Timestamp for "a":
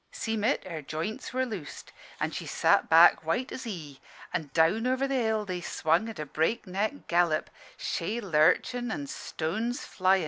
6.17-6.25